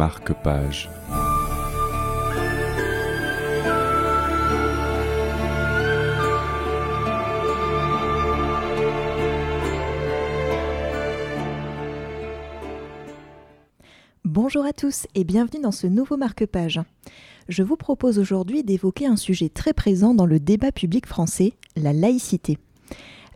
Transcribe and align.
marque-page. 0.00 0.88
Bonjour 14.24 14.64
à 14.64 14.72
tous 14.72 15.06
et 15.14 15.24
bienvenue 15.24 15.60
dans 15.60 15.70
ce 15.70 15.86
nouveau 15.86 16.16
marque-page. 16.16 16.80
Je 17.50 17.62
vous 17.62 17.76
propose 17.76 18.18
aujourd'hui 18.18 18.64
d'évoquer 18.64 19.04
un 19.04 19.16
sujet 19.16 19.50
très 19.50 19.74
présent 19.74 20.14
dans 20.14 20.24
le 20.24 20.40
débat 20.40 20.72
public 20.72 21.06
français, 21.06 21.52
la 21.76 21.92
laïcité. 21.92 22.56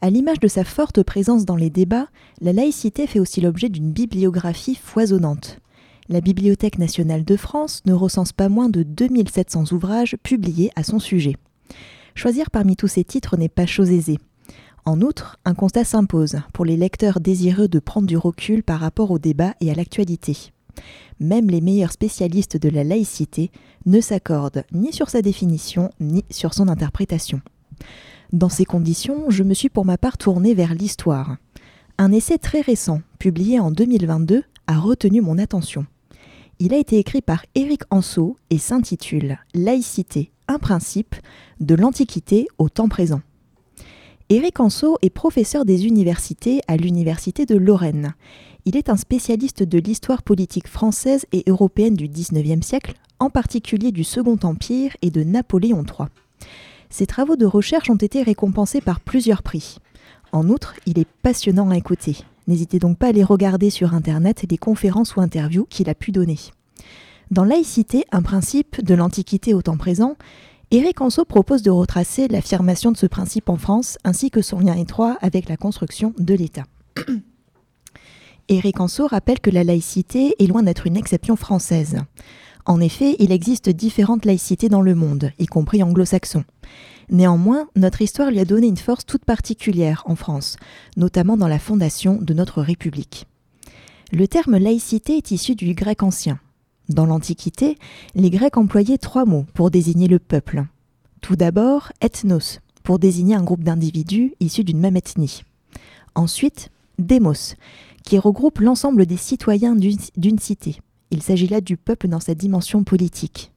À 0.00 0.08
l'image 0.08 0.40
de 0.40 0.48
sa 0.48 0.64
forte 0.64 1.02
présence 1.02 1.44
dans 1.44 1.56
les 1.56 1.68
débats, 1.68 2.08
la 2.40 2.54
laïcité 2.54 3.06
fait 3.06 3.20
aussi 3.20 3.42
l'objet 3.42 3.68
d'une 3.68 3.92
bibliographie 3.92 4.76
foisonnante. 4.76 5.60
La 6.08 6.20
Bibliothèque 6.20 6.78
nationale 6.78 7.24
de 7.24 7.36
France 7.36 7.82
ne 7.86 7.92
recense 7.92 8.32
pas 8.32 8.48
moins 8.48 8.68
de 8.68 8.82
2700 8.82 9.72
ouvrages 9.72 10.16
publiés 10.22 10.70
à 10.76 10.82
son 10.82 10.98
sujet. 10.98 11.36
Choisir 12.14 12.50
parmi 12.50 12.76
tous 12.76 12.88
ces 12.88 13.04
titres 13.04 13.36
n'est 13.36 13.48
pas 13.48 13.66
chose 13.66 13.90
aisée. 13.90 14.18
En 14.84 15.00
outre, 15.00 15.38
un 15.44 15.54
constat 15.54 15.84
s'impose 15.84 16.36
pour 16.52 16.64
les 16.64 16.76
lecteurs 16.76 17.20
désireux 17.20 17.68
de 17.68 17.78
prendre 17.78 18.06
du 18.06 18.18
recul 18.18 18.62
par 18.62 18.80
rapport 18.80 19.10
au 19.10 19.18
débat 19.18 19.54
et 19.60 19.70
à 19.70 19.74
l'actualité 19.74 20.52
même 21.20 21.48
les 21.48 21.60
meilleurs 21.60 21.92
spécialistes 21.92 22.56
de 22.56 22.68
la 22.68 22.84
laïcité 22.84 23.50
ne 23.86 24.00
s'accordent 24.00 24.64
ni 24.72 24.92
sur 24.92 25.10
sa 25.10 25.22
définition 25.22 25.90
ni 26.00 26.24
sur 26.30 26.54
son 26.54 26.68
interprétation. 26.68 27.40
Dans 28.32 28.48
ces 28.48 28.64
conditions, 28.64 29.30
je 29.30 29.42
me 29.42 29.54
suis 29.54 29.68
pour 29.68 29.84
ma 29.84 29.98
part 29.98 30.18
tournée 30.18 30.54
vers 30.54 30.74
l'histoire. 30.74 31.36
Un 31.98 32.10
essai 32.10 32.38
très 32.38 32.60
récent, 32.60 33.00
publié 33.18 33.60
en 33.60 33.70
2022, 33.70 34.42
a 34.66 34.78
retenu 34.78 35.20
mon 35.20 35.38
attention. 35.38 35.86
Il 36.60 36.72
a 36.72 36.78
été 36.78 36.98
écrit 36.98 37.20
par 37.20 37.44
Éric 37.54 37.82
Anceau 37.90 38.36
et 38.50 38.58
s'intitule 38.58 39.38
Laïcité, 39.54 40.30
un 40.46 40.58
principe, 40.58 41.16
de 41.60 41.74
l'Antiquité 41.74 42.46
au 42.58 42.68
temps 42.68 42.88
présent. 42.88 43.22
Éric 44.28 44.60
Anceau 44.60 44.96
est 45.02 45.10
professeur 45.10 45.64
des 45.64 45.86
universités 45.86 46.60
à 46.68 46.76
l'Université 46.76 47.44
de 47.44 47.56
Lorraine. 47.56 48.14
Il 48.66 48.76
est 48.76 48.88
un 48.88 48.96
spécialiste 48.96 49.62
de 49.62 49.78
l'histoire 49.78 50.22
politique 50.22 50.68
française 50.68 51.26
et 51.32 51.42
européenne 51.48 51.94
du 51.94 52.08
XIXe 52.08 52.64
siècle, 52.64 52.94
en 53.18 53.30
particulier 53.30 53.90
du 53.90 54.04
Second 54.04 54.38
Empire 54.44 54.96
et 55.02 55.10
de 55.10 55.24
Napoléon 55.24 55.84
III. 55.84 56.08
Ses 56.88 57.06
travaux 57.06 57.36
de 57.36 57.46
recherche 57.46 57.90
ont 57.90 57.96
été 57.96 58.22
récompensés 58.22 58.80
par 58.80 59.00
plusieurs 59.00 59.42
prix. 59.42 59.78
En 60.32 60.48
outre, 60.48 60.74
il 60.86 60.98
est 60.98 61.08
passionnant 61.22 61.70
à 61.70 61.76
écouter. 61.76 62.18
N'hésitez 62.46 62.78
donc 62.78 62.98
pas 62.98 63.06
à 63.06 63.08
aller 63.10 63.24
regarder 63.24 63.70
sur 63.70 63.94
Internet 63.94 64.44
les 64.50 64.58
conférences 64.58 65.16
ou 65.16 65.20
interviews 65.20 65.66
qu'il 65.68 65.88
a 65.88 65.94
pu 65.94 66.12
donner. 66.12 66.38
Dans 67.30 67.44
Laïcité, 67.44 68.04
un 68.12 68.22
principe 68.22 68.84
de 68.84 68.94
l'Antiquité 68.94 69.54
au 69.54 69.62
temps 69.62 69.78
présent, 69.78 70.16
Éric 70.70 71.00
Anceau 71.00 71.24
propose 71.24 71.62
de 71.62 71.70
retracer 71.70 72.28
l'affirmation 72.28 72.92
de 72.92 72.96
ce 72.96 73.06
principe 73.06 73.48
en 73.48 73.56
France 73.56 73.96
ainsi 74.04 74.30
que 74.30 74.42
son 74.42 74.58
lien 74.58 74.74
étroit 74.74 75.16
avec 75.22 75.48
la 75.48 75.56
construction 75.56 76.12
de 76.18 76.34
l'État. 76.34 76.64
Éric 78.48 78.80
Anceau 78.80 79.06
rappelle 79.06 79.40
que 79.40 79.50
la 79.50 79.64
laïcité 79.64 80.34
est 80.38 80.46
loin 80.46 80.62
d'être 80.62 80.86
une 80.86 80.96
exception 80.96 81.36
française. 81.36 81.98
En 82.66 82.80
effet, 82.80 83.16
il 83.18 83.30
existe 83.30 83.68
différentes 83.68 84.24
laïcités 84.24 84.68
dans 84.68 84.80
le 84.80 84.94
monde, 84.94 85.32
y 85.38 85.46
compris 85.46 85.82
anglo-saxons. 85.82 86.44
Néanmoins, 87.10 87.68
notre 87.76 88.00
histoire 88.00 88.30
lui 88.30 88.40
a 88.40 88.46
donné 88.46 88.66
une 88.66 88.78
force 88.78 89.04
toute 89.04 89.24
particulière 89.24 90.02
en 90.06 90.16
France, 90.16 90.56
notamment 90.96 91.36
dans 91.36 91.48
la 91.48 91.58
fondation 91.58 92.18
de 92.20 92.32
notre 92.32 92.62
République. 92.62 93.26
Le 94.12 94.26
terme 94.26 94.56
laïcité 94.56 95.16
est 95.18 95.30
issu 95.30 95.54
du 95.54 95.74
grec 95.74 96.02
ancien. 96.02 96.38
Dans 96.88 97.06
l'Antiquité, 97.06 97.76
les 98.14 98.30
Grecs 98.30 98.56
employaient 98.56 98.98
trois 98.98 99.24
mots 99.24 99.46
pour 99.54 99.70
désigner 99.70 100.08
le 100.08 100.18
peuple. 100.18 100.64
Tout 101.20 101.36
d'abord, 101.36 101.92
ethnos, 102.00 102.60
pour 102.82 102.98
désigner 102.98 103.34
un 103.34 103.42
groupe 103.42 103.64
d'individus 103.64 104.34
issus 104.40 104.64
d'une 104.64 104.80
même 104.80 104.96
ethnie. 104.96 105.42
Ensuite, 106.14 106.70
démos, 106.98 107.56
qui 108.04 108.18
regroupe 108.18 108.60
l'ensemble 108.60 109.06
des 109.06 109.16
citoyens 109.16 109.74
d'une 109.74 110.38
cité. 110.38 110.80
Il 111.14 111.22
s'agit 111.22 111.46
là 111.46 111.60
du 111.60 111.76
peuple 111.76 112.08
dans 112.08 112.18
sa 112.18 112.34
dimension 112.34 112.82
politique. 112.82 113.52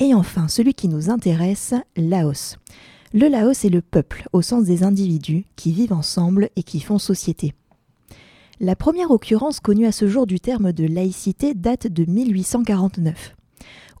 Et 0.00 0.14
enfin, 0.14 0.48
celui 0.48 0.74
qui 0.74 0.88
nous 0.88 1.10
intéresse, 1.10 1.72
Laos. 1.96 2.56
Le 3.14 3.28
Laos 3.28 3.64
est 3.64 3.68
le 3.68 3.82
peuple, 3.82 4.26
au 4.32 4.42
sens 4.42 4.64
des 4.64 4.82
individus 4.82 5.44
qui 5.54 5.70
vivent 5.70 5.92
ensemble 5.92 6.50
et 6.56 6.64
qui 6.64 6.80
font 6.80 6.98
société. 6.98 7.54
La 8.58 8.74
première 8.74 9.12
occurrence 9.12 9.60
connue 9.60 9.86
à 9.86 9.92
ce 9.92 10.08
jour 10.08 10.26
du 10.26 10.40
terme 10.40 10.72
de 10.72 10.86
laïcité 10.88 11.54
date 11.54 11.86
de 11.86 12.04
1849. 12.04 13.36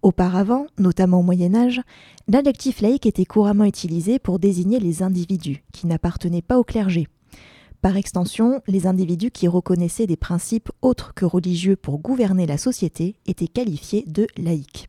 Auparavant, 0.02 0.66
notamment 0.76 1.20
au 1.20 1.22
Moyen 1.22 1.54
Âge, 1.54 1.80
l'adjectif 2.26 2.80
laïque 2.80 3.06
était 3.06 3.26
couramment 3.26 3.62
utilisé 3.62 4.18
pour 4.18 4.40
désigner 4.40 4.80
les 4.80 5.04
individus 5.04 5.62
qui 5.72 5.86
n'appartenaient 5.86 6.42
pas 6.42 6.58
au 6.58 6.64
clergé, 6.64 7.06
par 7.80 7.96
extension, 7.96 8.60
les 8.66 8.86
individus 8.86 9.30
qui 9.30 9.46
reconnaissaient 9.46 10.06
des 10.06 10.16
principes 10.16 10.70
autres 10.82 11.14
que 11.14 11.24
religieux 11.24 11.76
pour 11.76 11.98
gouverner 11.98 12.46
la 12.46 12.58
société 12.58 13.16
étaient 13.26 13.48
qualifiés 13.48 14.04
de 14.06 14.26
laïcs. 14.36 14.88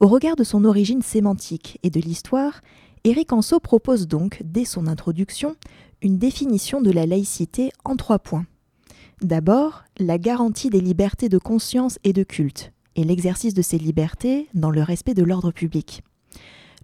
Au 0.00 0.08
regard 0.08 0.36
de 0.36 0.44
son 0.44 0.64
origine 0.64 1.02
sémantique 1.02 1.78
et 1.82 1.90
de 1.90 2.00
l'histoire, 2.00 2.60
Éric 3.04 3.32
Anceau 3.32 3.60
propose 3.60 4.08
donc, 4.08 4.42
dès 4.44 4.64
son 4.64 4.88
introduction, 4.88 5.54
une 6.02 6.18
définition 6.18 6.80
de 6.80 6.90
la 6.90 7.06
laïcité 7.06 7.70
en 7.84 7.96
trois 7.96 8.18
points. 8.18 8.46
D'abord, 9.22 9.84
la 9.98 10.18
garantie 10.18 10.70
des 10.70 10.80
libertés 10.80 11.28
de 11.28 11.38
conscience 11.38 11.98
et 12.04 12.12
de 12.12 12.24
culte, 12.24 12.72
et 12.96 13.04
l'exercice 13.04 13.54
de 13.54 13.62
ces 13.62 13.78
libertés 13.78 14.48
dans 14.54 14.70
le 14.70 14.82
respect 14.82 15.14
de 15.14 15.22
l'ordre 15.22 15.52
public. 15.52 16.02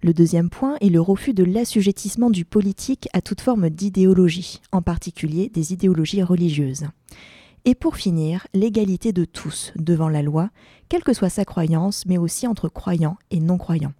Le 0.03 0.13
deuxième 0.13 0.49
point 0.49 0.75
est 0.81 0.89
le 0.89 0.99
refus 0.99 1.33
de 1.33 1.45
l'assujettissement 1.45 2.29
du 2.29 2.43
politique 2.43 3.07
à 3.13 3.21
toute 3.21 3.39
forme 3.39 3.69
d'idéologie, 3.69 4.59
en 4.73 4.81
particulier 4.81 5.47
des 5.47 5.71
idéologies 5.71 6.23
religieuses. 6.23 6.87
Et 7.63 7.73
pour 7.73 7.95
finir, 7.95 8.45
l'égalité 8.53 9.13
de 9.13 9.23
tous 9.23 9.71
devant 9.77 10.09
la 10.09 10.21
loi, 10.21 10.49
quelle 10.89 11.05
que 11.05 11.13
soit 11.13 11.29
sa 11.29 11.45
croyance, 11.45 12.05
mais 12.05 12.17
aussi 12.17 12.47
entre 12.47 12.67
croyants 12.67 13.15
et 13.31 13.39
non-croyants. 13.39 13.93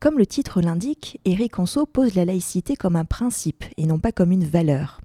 Comme 0.00 0.18
le 0.18 0.26
titre 0.26 0.60
l'indique, 0.60 1.20
Éric 1.24 1.60
Anceau 1.60 1.86
pose 1.86 2.16
la 2.16 2.24
laïcité 2.24 2.74
comme 2.74 2.96
un 2.96 3.04
principe 3.04 3.64
et 3.76 3.86
non 3.86 4.00
pas 4.00 4.10
comme 4.10 4.32
une 4.32 4.44
valeur. 4.44 5.00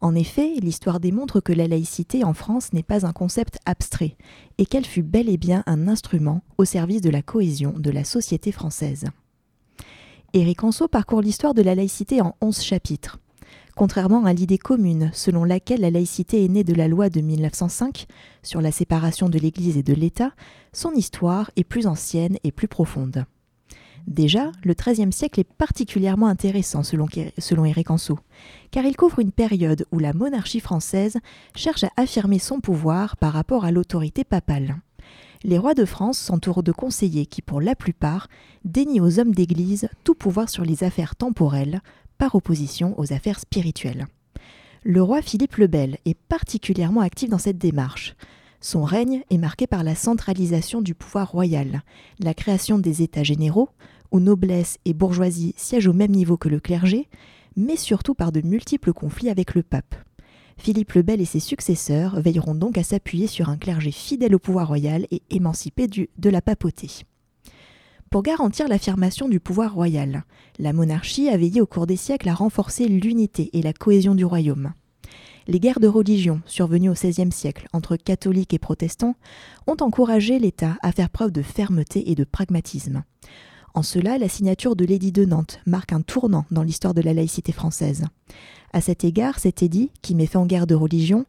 En 0.00 0.16
effet, 0.16 0.54
l'histoire 0.60 0.98
démontre 0.98 1.38
que 1.38 1.52
la 1.52 1.68
laïcité 1.68 2.24
en 2.24 2.34
France 2.34 2.72
n'est 2.72 2.82
pas 2.82 3.06
un 3.06 3.12
concept 3.12 3.58
abstrait 3.64 4.16
et 4.58 4.66
qu'elle 4.66 4.84
fut 4.84 5.04
bel 5.04 5.28
et 5.28 5.38
bien 5.38 5.62
un 5.66 5.86
instrument 5.86 6.42
au 6.58 6.64
service 6.64 7.00
de 7.00 7.10
la 7.10 7.22
cohésion 7.22 7.74
de 7.78 7.92
la 7.92 8.02
société 8.02 8.50
française. 8.50 9.04
Éric 10.32 10.64
Anceau 10.64 10.88
parcourt 10.88 11.22
l'histoire 11.22 11.54
de 11.54 11.62
la 11.62 11.74
laïcité 11.74 12.20
en 12.20 12.34
11 12.40 12.60
chapitres. 12.60 13.18
Contrairement 13.74 14.24
à 14.24 14.32
l'idée 14.32 14.58
commune 14.58 15.10
selon 15.12 15.44
laquelle 15.44 15.80
la 15.80 15.90
laïcité 15.90 16.44
est 16.44 16.48
née 16.48 16.64
de 16.64 16.74
la 16.74 16.88
loi 16.88 17.10
de 17.10 17.20
1905 17.20 18.06
sur 18.42 18.60
la 18.60 18.72
séparation 18.72 19.28
de 19.28 19.38
l'Église 19.38 19.76
et 19.76 19.82
de 19.82 19.94
l'État, 19.94 20.32
son 20.72 20.92
histoire 20.92 21.50
est 21.56 21.64
plus 21.64 21.86
ancienne 21.86 22.38
et 22.42 22.52
plus 22.52 22.68
profonde. 22.68 23.26
Déjà, 24.06 24.52
le 24.62 24.74
XIIIe 24.74 25.12
siècle 25.12 25.40
est 25.40 25.52
particulièrement 25.52 26.28
intéressant 26.28 26.82
selon, 26.82 27.06
selon 27.38 27.64
Éric 27.64 27.90
Anceau, 27.90 28.18
car 28.70 28.84
il 28.84 28.96
couvre 28.96 29.18
une 29.18 29.32
période 29.32 29.84
où 29.90 29.98
la 29.98 30.12
monarchie 30.12 30.60
française 30.60 31.18
cherche 31.54 31.84
à 31.84 31.90
affirmer 31.96 32.38
son 32.38 32.60
pouvoir 32.60 33.16
par 33.16 33.32
rapport 33.32 33.64
à 33.64 33.72
l'autorité 33.72 34.24
papale 34.24 34.76
les 35.44 35.58
rois 35.58 35.74
de 35.74 35.84
France 35.84 36.18
s'entourent 36.18 36.62
de 36.62 36.72
conseillers 36.72 37.26
qui, 37.26 37.42
pour 37.42 37.60
la 37.60 37.74
plupart, 37.74 38.28
dénient 38.64 39.00
aux 39.00 39.18
hommes 39.20 39.34
d'Église 39.34 39.88
tout 40.04 40.14
pouvoir 40.14 40.48
sur 40.48 40.64
les 40.64 40.84
affaires 40.84 41.16
temporelles, 41.16 41.80
par 42.18 42.34
opposition 42.34 42.98
aux 42.98 43.12
affaires 43.12 43.40
spirituelles. 43.40 44.06
Le 44.82 45.02
roi 45.02 45.20
Philippe 45.22 45.56
le 45.56 45.66
Bel 45.66 45.98
est 46.04 46.16
particulièrement 46.28 47.00
actif 47.00 47.28
dans 47.28 47.38
cette 47.38 47.58
démarche. 47.58 48.14
Son 48.60 48.84
règne 48.84 49.22
est 49.30 49.38
marqué 49.38 49.66
par 49.66 49.84
la 49.84 49.94
centralisation 49.94 50.80
du 50.80 50.94
pouvoir 50.94 51.30
royal, 51.30 51.82
la 52.20 52.34
création 52.34 52.78
des 52.78 53.02
États 53.02 53.22
généraux, 53.22 53.68
où 54.12 54.20
noblesse 54.20 54.78
et 54.84 54.94
bourgeoisie 54.94 55.54
siègent 55.56 55.88
au 55.88 55.92
même 55.92 56.12
niveau 56.12 56.36
que 56.36 56.48
le 56.48 56.60
clergé, 56.60 57.08
mais 57.56 57.76
surtout 57.76 58.14
par 58.14 58.32
de 58.32 58.40
multiples 58.40 58.92
conflits 58.92 59.30
avec 59.30 59.54
le 59.54 59.62
pape. 59.62 59.94
Philippe 60.58 60.92
le 60.92 61.02
Bel 61.02 61.20
et 61.20 61.26
ses 61.26 61.40
successeurs 61.40 62.20
veilleront 62.20 62.54
donc 62.54 62.78
à 62.78 62.82
s'appuyer 62.82 63.26
sur 63.26 63.48
un 63.48 63.56
clergé 63.56 63.92
fidèle 63.92 64.34
au 64.34 64.38
pouvoir 64.38 64.68
royal 64.68 65.06
et 65.10 65.22
émancipé 65.30 65.86
du, 65.86 66.08
de 66.18 66.30
la 66.30 66.40
papauté. 66.40 67.04
Pour 68.10 68.22
garantir 68.22 68.68
l'affirmation 68.68 69.28
du 69.28 69.40
pouvoir 69.40 69.74
royal, 69.74 70.24
la 70.58 70.72
monarchie 70.72 71.28
a 71.28 71.36
veillé 71.36 71.60
au 71.60 71.66
cours 71.66 71.86
des 71.86 71.96
siècles 71.96 72.28
à 72.28 72.34
renforcer 72.34 72.88
l'unité 72.88 73.50
et 73.52 73.62
la 73.62 73.72
cohésion 73.72 74.14
du 74.14 74.24
royaume. 74.24 74.72
Les 75.48 75.60
guerres 75.60 75.80
de 75.80 75.86
religion, 75.86 76.40
survenues 76.46 76.88
au 76.88 76.94
XVIe 76.94 77.30
siècle 77.30 77.68
entre 77.72 77.96
catholiques 77.96 78.54
et 78.54 78.58
protestants, 78.58 79.14
ont 79.66 79.76
encouragé 79.80 80.38
l'État 80.38 80.76
à 80.82 80.90
faire 80.90 81.10
preuve 81.10 81.30
de 81.30 81.42
fermeté 81.42 82.10
et 82.10 82.14
de 82.14 82.24
pragmatisme. 82.24 83.04
En 83.76 83.82
cela, 83.82 84.16
la 84.16 84.30
signature 84.30 84.74
de 84.74 84.86
l'édit 84.86 85.12
de 85.12 85.26
Nantes 85.26 85.60
marque 85.66 85.92
un 85.92 86.00
tournant 86.00 86.46
dans 86.50 86.62
l'histoire 86.62 86.94
de 86.94 87.02
la 87.02 87.12
laïcité 87.12 87.52
française. 87.52 88.04
À 88.72 88.80
cet 88.80 89.04
égard, 89.04 89.38
cet 89.38 89.62
édit, 89.62 89.90
qui 90.00 90.14
met 90.14 90.24
fin 90.24 90.40
en 90.40 90.46
guerre 90.46 90.66
de 90.66 90.74
religion, 90.74 91.26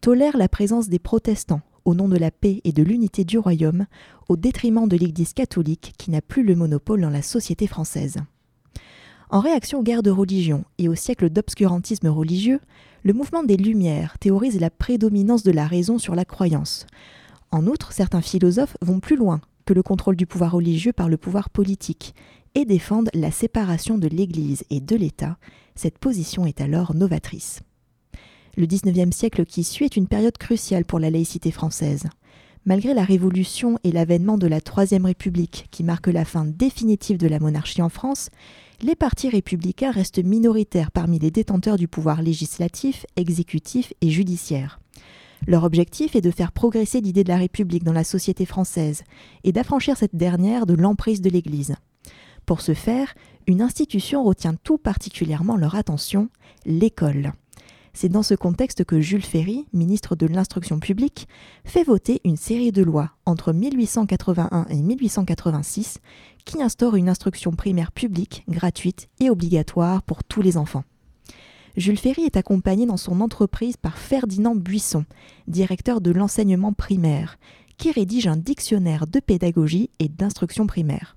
tolère 0.00 0.38
la 0.38 0.48
présence 0.48 0.88
des 0.88 0.98
protestants 0.98 1.60
au 1.84 1.94
nom 1.94 2.08
de 2.08 2.16
la 2.16 2.30
paix 2.30 2.62
et 2.64 2.72
de 2.72 2.82
l'unité 2.82 3.24
du 3.24 3.36
royaume, 3.36 3.84
au 4.30 4.38
détriment 4.38 4.88
de 4.88 4.96
l'Église 4.96 5.34
catholique 5.34 5.92
qui 5.98 6.10
n'a 6.10 6.22
plus 6.22 6.42
le 6.42 6.56
monopole 6.56 7.02
dans 7.02 7.10
la 7.10 7.20
société 7.20 7.66
française. 7.66 8.16
En 9.28 9.40
réaction 9.40 9.80
aux 9.80 9.82
guerres 9.82 10.02
de 10.02 10.10
religion 10.10 10.64
et 10.78 10.88
au 10.88 10.94
siècle 10.94 11.28
d'obscurantisme 11.28 12.08
religieux, 12.08 12.60
le 13.02 13.12
mouvement 13.12 13.42
des 13.42 13.58
Lumières 13.58 14.18
théorise 14.18 14.58
la 14.58 14.70
prédominance 14.70 15.42
de 15.42 15.52
la 15.52 15.66
raison 15.66 15.98
sur 15.98 16.14
la 16.14 16.24
croyance. 16.24 16.86
En 17.50 17.66
outre, 17.66 17.92
certains 17.92 18.22
philosophes 18.22 18.78
vont 18.80 19.00
plus 19.00 19.16
loin 19.16 19.42
que 19.70 19.74
le 19.74 19.84
contrôle 19.84 20.16
du 20.16 20.26
pouvoir 20.26 20.50
religieux 20.50 20.92
par 20.92 21.08
le 21.08 21.16
pouvoir 21.16 21.48
politique 21.48 22.16
et 22.56 22.64
défendent 22.64 23.08
la 23.14 23.30
séparation 23.30 23.98
de 23.98 24.08
l'Église 24.08 24.64
et 24.68 24.80
de 24.80 24.96
l'État. 24.96 25.38
Cette 25.76 25.98
position 25.98 26.44
est 26.44 26.60
alors 26.60 26.92
novatrice. 26.92 27.60
Le 28.56 28.66
XIXe 28.66 29.14
siècle 29.16 29.44
qui 29.44 29.62
suit 29.62 29.84
est 29.84 29.96
une 29.96 30.08
période 30.08 30.36
cruciale 30.38 30.84
pour 30.84 30.98
la 30.98 31.08
laïcité 31.08 31.52
française. 31.52 32.08
Malgré 32.66 32.94
la 32.94 33.04
Révolution 33.04 33.78
et 33.84 33.92
l'avènement 33.92 34.38
de 34.38 34.48
la 34.48 34.60
Troisième 34.60 35.06
République 35.06 35.68
qui 35.70 35.84
marque 35.84 36.08
la 36.08 36.24
fin 36.24 36.44
définitive 36.44 37.18
de 37.18 37.28
la 37.28 37.38
monarchie 37.38 37.80
en 37.80 37.90
France, 37.90 38.30
les 38.82 38.96
partis 38.96 39.28
républicains 39.28 39.92
restent 39.92 40.24
minoritaires 40.24 40.90
parmi 40.90 41.20
les 41.20 41.30
détenteurs 41.30 41.76
du 41.76 41.86
pouvoir 41.86 42.22
législatif, 42.22 43.06
exécutif 43.14 43.92
et 44.00 44.10
judiciaire. 44.10 44.79
Leur 45.46 45.64
objectif 45.64 46.14
est 46.14 46.20
de 46.20 46.30
faire 46.30 46.52
progresser 46.52 47.00
l'idée 47.00 47.24
de 47.24 47.28
la 47.28 47.38
République 47.38 47.84
dans 47.84 47.92
la 47.92 48.04
société 48.04 48.46
française 48.46 49.02
et 49.44 49.52
d'affranchir 49.52 49.96
cette 49.96 50.16
dernière 50.16 50.66
de 50.66 50.74
l'emprise 50.74 51.20
de 51.20 51.30
l'Église. 51.30 51.74
Pour 52.46 52.60
ce 52.60 52.74
faire, 52.74 53.14
une 53.46 53.62
institution 53.62 54.22
retient 54.24 54.54
tout 54.54 54.78
particulièrement 54.78 55.56
leur 55.56 55.74
attention, 55.74 56.28
l'école. 56.66 57.32
C'est 57.92 58.08
dans 58.08 58.22
ce 58.22 58.34
contexte 58.34 58.84
que 58.84 59.00
Jules 59.00 59.24
Ferry, 59.24 59.66
ministre 59.72 60.14
de 60.14 60.26
l'Instruction 60.26 60.78
publique, 60.78 61.26
fait 61.64 61.82
voter 61.82 62.20
une 62.24 62.36
série 62.36 62.72
de 62.72 62.82
lois 62.82 63.10
entre 63.26 63.52
1881 63.52 64.66
et 64.70 64.82
1886 64.82 65.98
qui 66.44 66.62
instaurent 66.62 66.96
une 66.96 67.08
instruction 67.08 67.50
primaire 67.52 67.92
publique, 67.92 68.44
gratuite 68.48 69.08
et 69.18 69.30
obligatoire 69.30 70.02
pour 70.02 70.22
tous 70.22 70.42
les 70.42 70.56
enfants. 70.56 70.84
Jules 71.76 71.98
Ferry 71.98 72.22
est 72.22 72.36
accompagné 72.36 72.86
dans 72.86 72.96
son 72.96 73.20
entreprise 73.20 73.76
par 73.76 73.96
Ferdinand 73.96 74.56
Buisson, 74.56 75.04
directeur 75.46 76.00
de 76.00 76.10
l'enseignement 76.10 76.72
primaire, 76.72 77.38
qui 77.76 77.92
rédige 77.92 78.26
un 78.26 78.36
dictionnaire 78.36 79.06
de 79.06 79.20
pédagogie 79.20 79.90
et 79.98 80.08
d'instruction 80.08 80.66
primaire. 80.66 81.16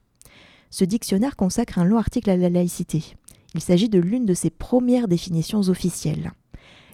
Ce 0.70 0.86
dictionnaire 0.86 1.36
consacre 1.36 1.80
un 1.80 1.86
long 1.86 1.98
article 1.98 2.30
à 2.30 2.38
la 2.38 2.50
laïcité. 2.50 3.16
Il 3.56 3.62
s'agit 3.62 3.90
de 3.90 4.00
l'une 4.00 4.26
de 4.26 4.34
ses 4.34 4.50
premières 4.50 5.08
définitions 5.08 5.62
officielles. 5.62 6.32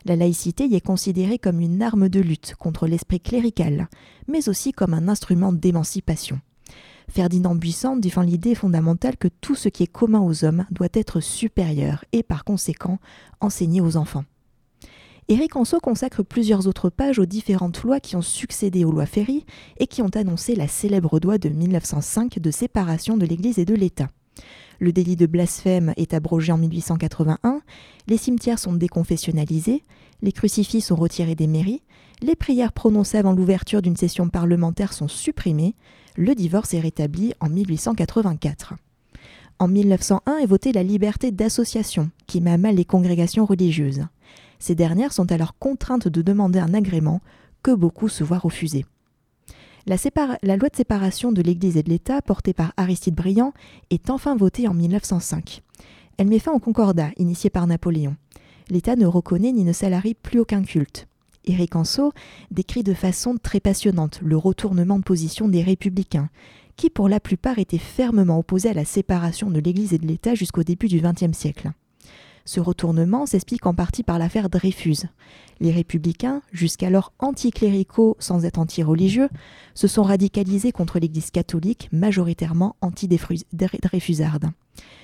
La 0.05 0.15
laïcité 0.15 0.65
y 0.65 0.75
est 0.75 0.85
considérée 0.85 1.37
comme 1.37 1.59
une 1.59 1.81
arme 1.81 2.09
de 2.09 2.19
lutte 2.19 2.55
contre 2.57 2.87
l'esprit 2.87 3.19
clérical, 3.19 3.89
mais 4.27 4.47
aussi 4.49 4.71
comme 4.71 4.93
un 4.93 5.07
instrument 5.07 5.53
d'émancipation. 5.53 6.39
Ferdinand 7.09 7.55
Buisson 7.55 7.97
défend 7.97 8.21
l'idée 8.21 8.55
fondamentale 8.55 9.17
que 9.17 9.27
tout 9.27 9.55
ce 9.55 9.69
qui 9.69 9.83
est 9.83 9.87
commun 9.87 10.21
aux 10.21 10.45
hommes 10.45 10.65
doit 10.71 10.89
être 10.93 11.19
supérieur 11.19 12.05
et 12.11 12.23
par 12.23 12.43
conséquent 12.43 12.99
enseigné 13.41 13.81
aux 13.81 13.97
enfants. 13.97 14.25
Éric 15.27 15.55
Anso 15.55 15.79
consacre 15.79 16.23
plusieurs 16.23 16.65
autres 16.65 16.89
pages 16.89 17.19
aux 17.19 17.25
différentes 17.25 17.83
lois 17.83 17.99
qui 17.99 18.15
ont 18.15 18.21
succédé 18.21 18.83
aux 18.83 18.91
lois 18.91 19.05
Ferry 19.05 19.45
et 19.77 19.85
qui 19.85 20.01
ont 20.01 20.09
annoncé 20.15 20.55
la 20.55 20.67
célèbre 20.67 21.19
loi 21.19 21.37
de 21.37 21.49
1905 21.49 22.39
de 22.39 22.51
séparation 22.51 23.15
de 23.15 23.25
l'Église 23.25 23.59
et 23.59 23.65
de 23.65 23.75
l'État. 23.75 24.09
Le 24.79 24.91
délit 24.91 25.17
de 25.17 25.25
blasphème 25.25 25.93
est 25.97 26.13
abrogé 26.13 26.51
en 26.51 26.57
1881, 26.57 27.61
les 28.07 28.17
cimetières 28.17 28.57
sont 28.57 28.73
déconfessionnalisés, 28.73 29.83
les 30.21 30.31
crucifix 30.31 30.81
sont 30.81 30.95
retirés 30.95 31.35
des 31.35 31.47
mairies, 31.47 31.83
les 32.21 32.35
prières 32.35 32.73
prononcées 32.73 33.17
avant 33.17 33.33
l'ouverture 33.33 33.81
d'une 33.81 33.95
session 33.95 34.29
parlementaire 34.29 34.93
sont 34.93 35.07
supprimées, 35.07 35.75
le 36.17 36.35
divorce 36.35 36.73
est 36.73 36.79
rétabli 36.79 37.33
en 37.39 37.49
1884. 37.49 38.73
En 39.59 39.67
1901 39.67 40.37
est 40.37 40.45
votée 40.45 40.71
la 40.71 40.83
liberté 40.83 41.31
d'association, 41.31 42.09
qui 42.27 42.41
met 42.41 42.51
à 42.51 42.57
mal 42.57 42.75
les 42.75 42.85
congrégations 42.85 43.45
religieuses. 43.45 44.05
Ces 44.59 44.75
dernières 44.75 45.13
sont 45.13 45.31
alors 45.31 45.57
contraintes 45.57 46.07
de 46.07 46.21
demander 46.21 46.59
un 46.59 46.73
agrément 46.73 47.21
que 47.63 47.71
beaucoup 47.71 48.09
se 48.09 48.23
voient 48.23 48.37
refuser. 48.37 48.85
La, 49.85 49.95
loi 50.55 50.69
de 50.69 50.75
séparation 50.75 51.31
de 51.31 51.41
l'Église 51.41 51.77
et 51.77 51.83
de 51.83 51.89
l'État, 51.89 52.21
portée 52.21 52.53
par 52.53 52.73
Aristide 52.77 53.15
Briand, 53.15 53.53
est 53.89 54.09
enfin 54.09 54.35
votée 54.35 54.67
en 54.67 54.73
1905. 54.73 55.61
Elle 56.17 56.27
met 56.27 56.39
fin 56.39 56.51
au 56.51 56.59
concordat 56.59 57.09
initié 57.17 57.49
par 57.49 57.65
Napoléon. 57.65 58.15
L'État 58.69 58.95
ne 58.95 59.05
reconnaît 59.05 59.51
ni 59.51 59.63
ne 59.63 59.73
salarie 59.73 60.13
plus 60.13 60.39
aucun 60.39 60.63
culte. 60.63 61.07
Éric 61.45 61.75
Anso 61.75 62.11
décrit 62.51 62.83
de 62.83 62.93
façon 62.93 63.37
très 63.41 63.59
passionnante 63.59 64.19
le 64.23 64.37
retournement 64.37 64.99
de 64.99 65.03
position 65.03 65.47
des 65.47 65.63
républicains, 65.63 66.29
qui 66.75 66.89
pour 66.89 67.09
la 67.09 67.19
plupart 67.19 67.59
étaient 67.59 67.77
fermement 67.77 68.39
opposés 68.39 68.69
à 68.69 68.73
la 68.73 68.85
séparation 68.85 69.49
de 69.49 69.59
l'Église 69.59 69.93
et 69.93 69.97
de 69.97 70.07
l'État 70.07 70.35
jusqu'au 70.35 70.63
début 70.63 70.87
du 70.87 71.01
XXe 71.01 71.37
siècle. 71.37 71.71
Ce 72.49 72.59
retournement 72.59 73.27
s'explique 73.27 73.67
en 73.67 73.75
partie 73.75 74.01
par 74.01 74.17
l'affaire 74.17 74.49
Dreyfus. 74.49 75.05
Les 75.59 75.69
républicains, 75.69 76.41
jusqu'alors 76.51 77.13
anticléricaux 77.19 78.17
sans 78.17 78.43
être 78.43 78.57
anti-religieux, 78.57 79.29
se 79.75 79.87
sont 79.87 80.01
radicalisés 80.01 80.71
contre 80.71 80.97
l'Église 80.97 81.29
catholique, 81.29 81.89
majoritairement 81.91 82.75
anti-dreyfusarde. 82.81 84.45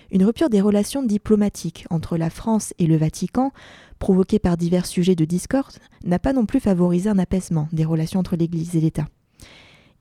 Une 0.10 0.26
rupture 0.26 0.50
des 0.50 0.60
relations 0.60 1.04
diplomatiques 1.04 1.86
entre 1.92 2.18
la 2.18 2.32
France 2.32 2.74
et 2.80 2.88
le 2.88 2.98
Vatican, 2.98 3.52
provoquée 4.00 4.40
par 4.40 4.58
divers 4.58 4.88
sujets 4.88 5.14
de 5.14 5.26
discorde, 5.26 5.76
n'a 6.04 6.18
pas 6.18 6.34
non 6.34 6.48
plus 6.48 6.60
favorisé 6.60 7.12
un 7.12 7.20
apaisement 7.20 7.68
des 7.72 7.86
relations 7.86 8.22
entre 8.22 8.38
l'Église 8.38 8.76
et 8.76 8.82
l'État. 8.82 9.06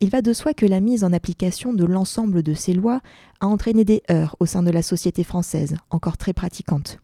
Il 0.00 0.08
va 0.08 0.23
de 0.23 0.32
soi 0.32 0.55
que 0.55 0.64
la 0.64 0.81
mise 0.81 1.05
en 1.05 1.12
application 1.12 1.75
de 1.75 1.85
l'ensemble 1.85 2.43
de 2.43 2.55
ces 2.55 2.73
lois 2.73 3.02
a 3.40 3.49
entraîné 3.49 3.85
des 3.85 4.02
heurts 4.11 4.35
au 4.40 4.47
sein 4.47 4.62
de 4.62 4.70
la 4.70 4.81
société 4.81 5.25
française, 5.25 5.76
encore 5.90 6.17
très 6.17 6.32
pratiquante 6.32 7.00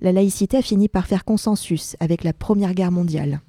la 0.00 0.12
laïcité 0.12 0.56
a 0.56 0.62
fini 0.62 0.88
par 0.88 1.06
faire 1.06 1.24
consensus 1.24 1.96
avec 2.00 2.24
la 2.24 2.32
Première 2.32 2.74
Guerre 2.74 2.92
mondiale. 2.92 3.40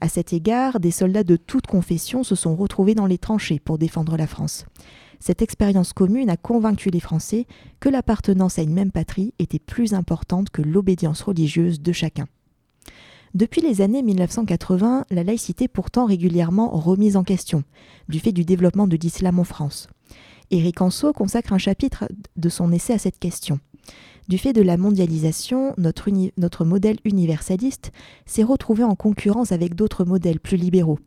À 0.00 0.08
cet 0.08 0.32
égard, 0.32 0.80
des 0.80 0.90
soldats 0.90 1.22
de 1.22 1.36
toute 1.36 1.66
confession 1.66 2.24
se 2.24 2.34
sont 2.34 2.56
retrouvés 2.56 2.94
dans 2.94 3.06
les 3.06 3.18
tranchées 3.18 3.60
pour 3.60 3.78
défendre 3.78 4.16
la 4.16 4.26
France. 4.26 4.66
Cette 5.20 5.42
expérience 5.42 5.92
commune 5.92 6.30
a 6.30 6.36
convaincu 6.36 6.90
les 6.90 6.98
Français 6.98 7.46
que 7.78 7.88
l'appartenance 7.88 8.58
à 8.58 8.62
une 8.62 8.74
même 8.74 8.90
patrie 8.90 9.32
était 9.38 9.60
plus 9.60 9.94
importante 9.94 10.50
que 10.50 10.62
l'obédience 10.62 11.22
religieuse 11.22 11.80
de 11.80 11.92
chacun. 11.92 12.26
Depuis 13.34 13.60
les 13.60 13.80
années 13.80 14.02
1980, 14.02 15.06
la 15.10 15.22
laïcité 15.22 15.64
est 15.64 15.68
pourtant 15.68 16.06
régulièrement 16.06 16.70
remise 16.70 17.16
en 17.16 17.22
question, 17.22 17.62
du 18.08 18.18
fait 18.18 18.32
du 18.32 18.44
développement 18.44 18.88
de 18.88 18.96
l'islam 18.96 19.38
en 19.38 19.44
France. 19.44 19.86
Éric 20.50 20.80
Anso 20.82 21.12
consacre 21.12 21.52
un 21.52 21.58
chapitre 21.58 22.04
de 22.36 22.48
son 22.48 22.72
essai 22.72 22.92
à 22.92 22.98
cette 22.98 23.20
question. 23.20 23.60
Du 24.28 24.38
fait 24.38 24.52
de 24.52 24.62
la 24.62 24.76
mondialisation, 24.76 25.74
notre, 25.76 26.64
modèle 26.64 26.98
universaliste 27.04 27.92
s'est 28.24 28.42
retrouvé 28.42 28.84
en 28.84 28.94
concurrence 28.94 29.52
avec 29.52 29.74
d'autres 29.74 30.04
modèles 30.04 30.40
plus 30.40 30.56
libéraux. 30.56 30.98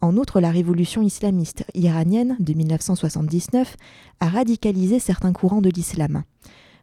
En 0.00 0.16
outre, 0.16 0.40
la 0.40 0.50
révolution 0.50 1.02
islamiste 1.02 1.64
iranienne 1.74 2.36
de 2.38 2.52
1979 2.52 3.76
a 4.20 4.28
radicalisé 4.28 4.98
certains 4.98 5.32
courants 5.32 5.62
de 5.62 5.70
l'islam. 5.70 6.24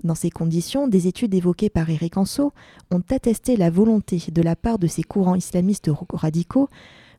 Dans 0.03 0.15
ces 0.15 0.31
conditions, 0.31 0.87
des 0.87 1.07
études 1.07 1.33
évoquées 1.33 1.69
par 1.69 1.89
Eric 1.89 2.17
Anso 2.17 2.53
ont 2.89 3.03
attesté 3.09 3.55
la 3.55 3.69
volonté 3.69 4.23
de 4.31 4.41
la 4.41 4.55
part 4.55 4.79
de 4.79 4.87
ces 4.87 5.03
courants 5.03 5.35
islamistes 5.35 5.91
radicaux 6.11 6.67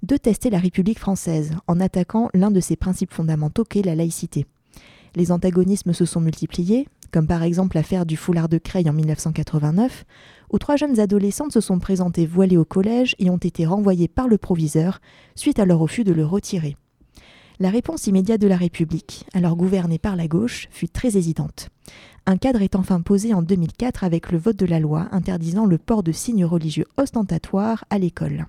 de 0.03 0.17
tester 0.17 0.51
la 0.51 0.59
République 0.59 0.99
française 0.99 1.53
en 1.69 1.79
attaquant 1.79 2.29
l'un 2.35 2.51
de 2.51 2.61
ses 2.61 2.75
principes 2.75 3.13
fondamentaux 3.13 3.65
qu'est 3.65 3.83
la 3.83 3.95
laïcité. 3.95 4.47
Les 5.15 5.31
antagonismes 5.31 5.93
se 5.93 6.05
sont 6.05 6.21
multipliés, 6.21 6.89
comme 7.13 7.27
par 7.27 7.43
exemple 7.43 7.77
l'affaire 7.77 8.07
du 8.07 8.17
foulard 8.17 8.49
de 8.49 8.59
Creil 8.59 8.89
en 8.89 8.93
1989, 8.93 10.05
où 10.51 10.59
trois 10.59 10.77
jeunes 10.77 10.99
adolescentes 10.99 11.53
se 11.53 11.61
sont 11.61 11.79
présentées 11.79 12.27
voilées 12.27 12.57
au 12.57 12.65
collège 12.65 13.15
et 13.19 13.31
ont 13.31 13.37
été 13.37 13.67
renvoyées 13.67 14.09
par 14.09 14.29
le 14.29 14.39
proviseur 14.39 15.01
suite 15.35 15.59
à 15.59 15.67
leur 15.67 15.79
refus 15.79 16.05
de 16.05 16.13
le 16.13 16.25
retirer. 16.25 16.77
La 17.61 17.71
réponse 17.71 18.07
immédiate 18.07 18.41
de 18.41 18.49
la 18.49 18.57
République, 18.57 19.27
alors 19.35 19.57
gouvernée 19.57 19.99
par 19.99 20.17
la 20.17 20.27
gauche, 20.27 20.69
fut 20.71 20.89
très 20.89 21.17
hésitante. 21.17 21.69
Un 22.27 22.37
cadre 22.37 22.63
est 22.63 22.77
enfin 22.77 23.01
posé 23.01 23.35
en 23.35 23.43
2004 23.43 24.05
avec 24.05 24.33
le 24.33 24.39
vote 24.39 24.57
de 24.57 24.67
la 24.67 24.81
loi 24.81 25.09
interdisant 25.13 25.67
le 25.67 25.79
port 25.79 26.03
de 26.03 26.13
signes 26.13 26.45
religieux 26.45 26.87
ostentatoires 26.97 27.85
à 27.91 27.99
l'école. 27.99 28.47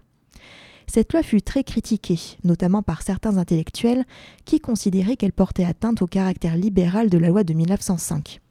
Cette 0.87 1.13
loi 1.13 1.23
fut 1.23 1.41
très 1.41 1.63
critiquée, 1.63 2.19
notamment 2.43 2.83
par 2.83 3.01
certains 3.01 3.37
intellectuels 3.37 4.05
qui 4.45 4.59
considéraient 4.59 5.17
qu'elle 5.17 5.33
portait 5.33 5.65
atteinte 5.65 6.01
au 6.01 6.07
caractère 6.07 6.55
libéral 6.55 7.09
de 7.09 7.17
la 7.17 7.29
loi 7.29 7.43
de 7.43 7.53
1905. 7.53 8.41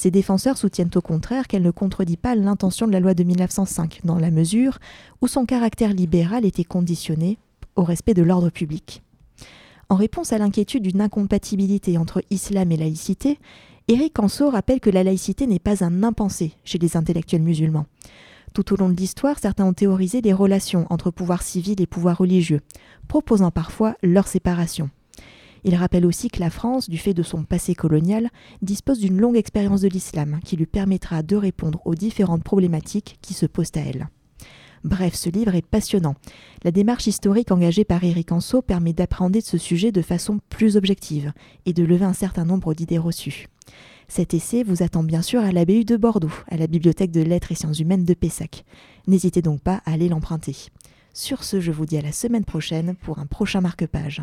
Ses 0.00 0.10
défenseurs 0.10 0.56
soutiennent 0.56 0.88
au 0.94 1.02
contraire 1.02 1.46
qu'elle 1.46 1.60
ne 1.60 1.70
contredit 1.70 2.16
pas 2.16 2.34
l'intention 2.34 2.86
de 2.86 2.92
la 2.92 3.00
loi 3.00 3.12
de 3.12 3.22
1905, 3.22 4.00
dans 4.02 4.18
la 4.18 4.30
mesure 4.30 4.78
où 5.20 5.28
son 5.28 5.44
caractère 5.44 5.92
libéral 5.92 6.46
était 6.46 6.64
conditionné 6.64 7.36
au 7.76 7.84
respect 7.84 8.14
de 8.14 8.22
l'ordre 8.22 8.48
public. 8.48 9.02
En 9.90 9.96
réponse 9.96 10.32
à 10.32 10.38
l'inquiétude 10.38 10.84
d'une 10.84 11.02
incompatibilité 11.02 11.98
entre 11.98 12.22
islam 12.30 12.72
et 12.72 12.78
laïcité, 12.78 13.38
Éric 13.88 14.18
Anso 14.18 14.48
rappelle 14.48 14.80
que 14.80 14.88
la 14.88 15.04
laïcité 15.04 15.46
n'est 15.46 15.58
pas 15.58 15.84
un 15.84 16.02
impensé 16.02 16.54
chez 16.64 16.78
les 16.78 16.96
intellectuels 16.96 17.42
musulmans. 17.42 17.84
Tout 18.54 18.72
au 18.72 18.76
long 18.76 18.88
de 18.88 18.96
l'histoire, 18.96 19.38
certains 19.38 19.66
ont 19.66 19.74
théorisé 19.74 20.22
les 20.22 20.32
relations 20.32 20.86
entre 20.88 21.10
pouvoir 21.10 21.42
civil 21.42 21.78
et 21.78 21.86
pouvoir 21.86 22.16
religieux, 22.16 22.62
proposant 23.06 23.50
parfois 23.50 23.96
leur 24.02 24.28
séparation. 24.28 24.88
Il 25.64 25.74
rappelle 25.74 26.06
aussi 26.06 26.28
que 26.28 26.40
la 26.40 26.50
France, 26.50 26.88
du 26.88 26.98
fait 26.98 27.14
de 27.14 27.22
son 27.22 27.44
passé 27.44 27.74
colonial, 27.74 28.30
dispose 28.62 29.00
d'une 29.00 29.20
longue 29.20 29.36
expérience 29.36 29.82
de 29.82 29.88
l'islam 29.88 30.40
qui 30.44 30.56
lui 30.56 30.66
permettra 30.66 31.22
de 31.22 31.36
répondre 31.36 31.80
aux 31.84 31.94
différentes 31.94 32.44
problématiques 32.44 33.18
qui 33.20 33.34
se 33.34 33.46
posent 33.46 33.72
à 33.76 33.80
elle. 33.80 34.08
Bref, 34.82 35.14
ce 35.14 35.28
livre 35.28 35.54
est 35.54 35.66
passionnant. 35.66 36.14
La 36.64 36.70
démarche 36.70 37.06
historique 37.06 37.52
engagée 37.52 37.84
par 37.84 38.02
Éric 38.02 38.32
Anso 38.32 38.62
permet 38.62 38.94
d'appréhender 38.94 39.42
ce 39.42 39.58
sujet 39.58 39.92
de 39.92 40.00
façon 40.00 40.40
plus 40.48 40.76
objective 40.76 41.32
et 41.66 41.74
de 41.74 41.84
lever 41.84 42.06
un 42.06 42.14
certain 42.14 42.46
nombre 42.46 42.72
d'idées 42.72 42.98
reçues. 42.98 43.48
Cet 44.08 44.32
essai 44.32 44.62
vous 44.62 44.82
attend 44.82 45.02
bien 45.02 45.22
sûr 45.22 45.42
à 45.42 45.52
l'abbaye 45.52 45.84
de 45.84 45.96
Bordeaux, 45.96 46.32
à 46.48 46.56
la 46.56 46.66
bibliothèque 46.66 47.12
de 47.12 47.20
lettres 47.20 47.52
et 47.52 47.54
sciences 47.54 47.78
humaines 47.78 48.04
de 48.04 48.14
Pessac. 48.14 48.64
N'hésitez 49.06 49.42
donc 49.42 49.60
pas 49.60 49.82
à 49.84 49.92
aller 49.92 50.08
l'emprunter. 50.08 50.56
Sur 51.12 51.44
ce, 51.44 51.60
je 51.60 51.72
vous 51.72 51.86
dis 51.86 51.98
à 51.98 52.02
la 52.02 52.12
semaine 52.12 52.44
prochaine 52.44 52.96
pour 52.96 53.18
un 53.18 53.26
prochain 53.26 53.60
marque-page. 53.60 54.22